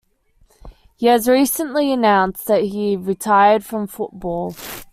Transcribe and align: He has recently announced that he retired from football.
He 0.95 1.05
has 1.05 1.27
recently 1.27 1.93
announced 1.93 2.47
that 2.47 2.63
he 2.63 2.95
retired 2.95 3.63
from 3.63 3.85
football. 3.85 4.55